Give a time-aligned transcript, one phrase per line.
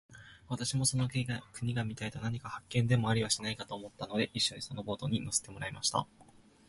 [0.47, 1.25] 私もその国
[1.75, 6.07] が見たいのと、何か発見でもありはしないかと思ったので、一しょにそのボートに乗せてもらいました。